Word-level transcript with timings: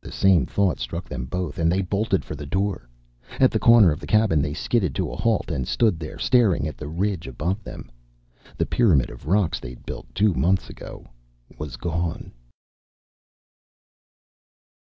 The 0.00 0.12
same 0.12 0.46
thought 0.46 0.78
struck 0.78 1.08
them 1.08 1.24
both 1.24 1.58
and 1.58 1.66
they 1.72 1.82
bolted 1.82 2.24
for 2.24 2.36
the 2.36 2.46
door. 2.46 2.88
At 3.40 3.50
the 3.50 3.58
corner 3.58 3.90
of 3.90 3.98
the 3.98 4.06
cabin, 4.06 4.40
they 4.40 4.54
skidded 4.54 4.94
to 4.94 5.10
a 5.10 5.16
halt 5.16 5.50
and 5.50 5.66
stood 5.66 5.98
there, 5.98 6.16
staring 6.16 6.68
at 6.68 6.76
the 6.76 6.86
ridge 6.86 7.26
above 7.26 7.64
them. 7.64 7.90
The 8.56 8.66
pyramid 8.66 9.10
of 9.10 9.26
rocks 9.26 9.58
they'd 9.58 9.84
built 9.84 10.14
two 10.14 10.32
months 10.32 10.70
ago 10.70 11.08
was 11.58 11.76
gone! 11.76 12.30